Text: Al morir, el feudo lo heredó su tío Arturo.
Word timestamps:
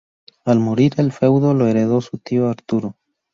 Al 0.45 0.57
morir, 0.59 0.93
el 0.97 1.11
feudo 1.11 1.53
lo 1.53 1.67
heredó 1.67 2.01
su 2.01 2.17
tío 2.17 2.49
Arturo. 2.49 2.95